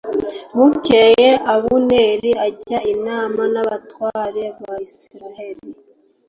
[0.57, 5.67] Bukeye Abuneri ajya inama n’abatware ba Isirayeli